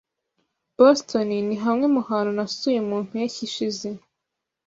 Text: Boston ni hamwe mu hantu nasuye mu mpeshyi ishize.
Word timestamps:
Boston 0.77 1.29
ni 1.47 1.55
hamwe 1.65 1.85
mu 1.93 2.01
hantu 2.09 2.29
nasuye 2.37 2.79
mu 2.87 2.95
mpeshyi 3.07 3.39
ishize. 3.47 3.87